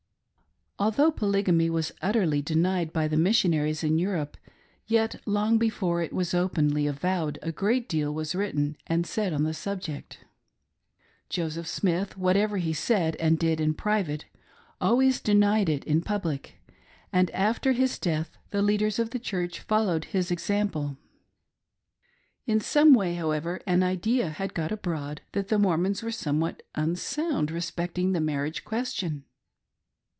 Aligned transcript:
Although 0.79 1.11
Polygamy 1.11 1.69
was 1.69 1.91
utterly 2.01 2.41
denied 2.41 2.91
by 2.91 3.07
the 3.07 3.15
Missionaries 3.15 3.83
in 3.83 3.99
Europe, 3.99 4.35
yet 4.87 5.13
long 5.27 5.59
before 5.59 6.01
it 6.01 6.11
was 6.11 6.33
openly 6.33 6.87
avowed 6.87 7.37
a 7.43 7.51
great 7.51 7.87
deal' 7.87 8.11
was 8.11 8.33
written 8.33 8.75
and 8.87 9.05
said 9.05 9.31
on 9.31 9.43
the 9.43 9.53
subject. 9.53 10.25
Joseph 11.29 11.67
Smith, 11.67 12.17
whatever 12.17 12.57
he 12.57 12.73
said 12.73 13.15
and 13.17 13.37
did 13.37 13.61
in 13.61 13.75
private, 13.75 14.25
always 14.79 15.21
denied 15.21 15.69
it 15.69 15.83
in 15.83 16.01
public, 16.01 16.55
and 17.13 17.29
after 17.29 17.73
his 17.73 17.99
death 17.99 18.35
the 18.49 18.63
leaders 18.63 18.97
of 18.97 19.11
the 19.11 19.19
Church 19.19 19.59
folbwed 19.59 20.05
his 20.05 20.31
example. 20.31 20.97
In 22.47 22.59
some 22.59 22.95
way, 22.95 23.13
however, 23.13 23.61
an 23.67 23.83
idea 23.83 24.29
had 24.31 24.55
got 24.55 24.71
abroad 24.71 25.21
that 25.33 25.49
the 25.49 25.59
Mor 25.59 25.77
mons 25.77 26.01
were 26.01 26.09
somewhat 26.11 26.63
unsound 26.73 27.51
respecting 27.51 28.13
the 28.13 28.19
marriage 28.19 28.65
ques 28.65 28.93
tion. 28.93 29.25